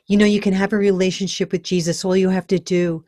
You 0.05 0.17
know, 0.17 0.25
you 0.25 0.39
can 0.39 0.53
have 0.53 0.73
a 0.73 0.77
relationship 0.77 1.51
with 1.51 1.63
Jesus. 1.63 2.05
All 2.05 2.15
you 2.15 2.29
have 2.29 2.45
to 2.47 2.59
do 2.59 3.03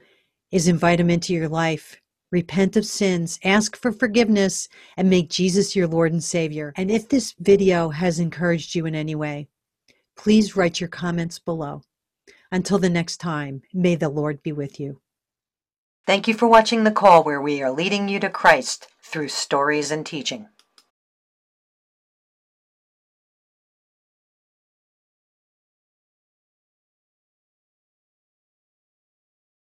is 0.52 0.68
invite 0.68 1.00
him 1.00 1.12
into 1.12 1.34
your 1.34 1.48
life. 1.48 1.96
Repent 2.32 2.78
of 2.78 2.88
sins, 2.88 3.38
ask 3.44 3.76
for 3.76 3.92
forgiveness, 3.92 4.70
and 4.98 5.08
make 5.08 5.30
Jesus 5.30 5.76
your 5.76 5.88
Lord 5.88 6.14
and 6.14 6.24
Savior. 6.24 6.74
And 6.78 6.90
if 6.90 7.10
this 7.10 7.36
video 7.40 7.90
has 7.90 8.20
encouraged 8.20 8.74
you 8.74 8.88
in 8.88 8.96
any 8.96 9.14
way, 9.14 9.50
please 10.18 10.56
write 10.56 10.80
your 10.80 10.90
comments 10.90 11.38
below. 11.38 11.84
Until 12.52 12.80
the 12.80 12.90
next 12.90 13.18
time, 13.18 13.62
may 13.74 13.96
the 13.96 14.10
Lord 14.10 14.42
be 14.42 14.52
with 14.52 14.80
you. 14.80 15.02
Thank 16.08 16.28
you 16.28 16.34
for 16.34 16.48
watching 16.48 16.84
The 16.84 16.92
Call, 16.92 17.24
where 17.24 17.42
we 17.42 17.62
are 17.62 17.72
leading 17.72 18.10
you 18.10 18.20
to 18.22 18.30
Christ 18.30 18.88
through 19.04 19.30
stories 19.30 19.92
and 19.92 20.04
teaching. 20.04 20.48